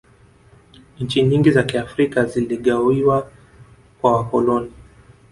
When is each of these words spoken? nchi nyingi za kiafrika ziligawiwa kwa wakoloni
nchi 0.99 1.23
nyingi 1.23 1.51
za 1.51 1.63
kiafrika 1.63 2.25
ziligawiwa 2.25 3.31
kwa 4.01 4.17
wakoloni 4.17 4.71